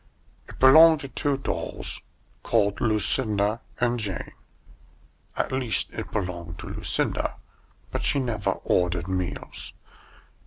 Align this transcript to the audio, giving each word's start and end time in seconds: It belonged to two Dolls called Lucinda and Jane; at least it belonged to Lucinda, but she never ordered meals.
It 0.49 0.57
belonged 0.57 1.01
to 1.01 1.09
two 1.09 1.37
Dolls 1.37 2.01
called 2.41 2.81
Lucinda 2.81 3.61
and 3.79 3.99
Jane; 3.99 4.31
at 5.37 5.51
least 5.51 5.91
it 5.91 6.09
belonged 6.09 6.57
to 6.57 6.69
Lucinda, 6.69 7.35
but 7.91 8.03
she 8.03 8.17
never 8.19 8.49
ordered 8.63 9.07
meals. 9.07 9.73